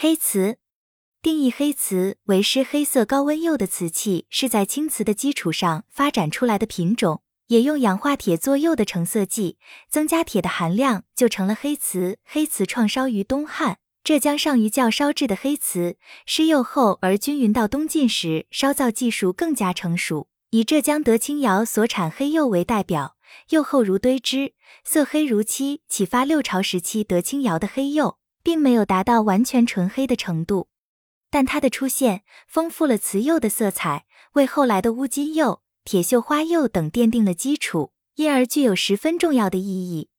[0.00, 0.58] 黑瓷
[1.20, 7.22] 定义：黑瓷为湿黑色高温釉的瓷器，是在青瓷的基础上发展出来的品种。
[7.48, 9.58] 也用氧化铁做釉的成色剂，
[9.90, 12.18] 增加铁的含量，就成了黑瓷。
[12.22, 17.52] 黑瓷创烧于东汉，浙江上虞教烧制的黑瓷，施釉后而均匀。
[17.52, 23.16] 到东晋时，烧造技术更加成熟，以浙江德清窑所产黑釉为代表，
[23.48, 24.52] 釉厚如堆脂，
[24.84, 30.68] 色黑如漆，启发六朝时期德清窑的黑釉，并没有达到完全纯黑的程度。
[31.30, 35.62] 但它的出现，丰富了瓷釉的色彩，为后来的乌金釉。
[35.84, 40.10] 铁锈花釉等奠定了基础，因而具有十分重要的意义。